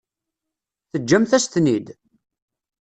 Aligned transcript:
Teǧǧamt-as-ten-id? 0.91 1.87